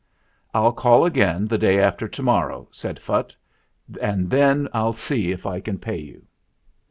"I'll 0.51 0.71
call 0.71 1.05
again 1.05 1.45
the 1.45 1.59
day 1.59 1.77
after 1.79 2.07
to 2.07 2.23
morrow," 2.23 2.67
said 2.71 2.99
Phutt, 2.99 3.35
"and 4.01 4.31
then 4.31 4.67
I'll 4.73 4.93
see 4.93 5.29
if 5.31 5.45
I 5.45 5.59
can 5.59 5.77
pay 5.77 5.99
you." 5.99 6.25